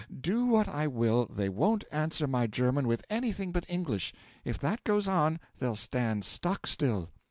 Do 0.19 0.47
what 0.47 0.67
I 0.67 0.87
will, 0.87 1.27
they 1.27 1.47
won't 1.47 1.83
answer 1.91 2.25
my 2.25 2.47
German 2.47 2.87
with 2.87 3.05
anything 3.11 3.51
but 3.51 3.67
English; 3.69 4.15
if 4.43 4.57
that 4.57 4.83
goes 4.83 5.07
on, 5.07 5.39
they'll 5.59 5.75
stand 5.75 6.25
stock 6.25 6.65
still. 6.65 7.11